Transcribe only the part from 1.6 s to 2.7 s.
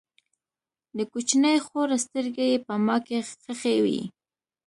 خور سترګې یې